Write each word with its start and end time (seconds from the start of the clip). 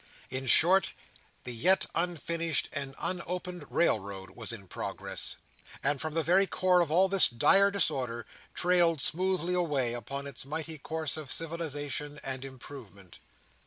In 0.31 0.47
short, 0.47 0.93
the 1.43 1.53
yet 1.53 1.85
unfinished 1.93 2.69
and 2.73 2.95
unopened 2.97 3.65
Railroad 3.69 4.31
was 4.31 4.51
in 4.51 4.67
progress; 4.67 5.35
and, 5.83 6.01
from 6.01 6.15
the 6.15 6.23
very 6.23 6.47
core 6.47 6.81
of 6.81 6.89
all 6.89 7.07
this 7.07 7.27
dire 7.27 7.69
disorder, 7.69 8.25
trailed 8.55 8.99
smoothly 8.99 9.53
away, 9.53 9.93
upon 9.93 10.25
its 10.25 10.43
mighty 10.43 10.79
course 10.79 11.17
of 11.17 11.31
civilisation 11.31 12.19
and 12.23 12.43
improvement. 12.43 13.19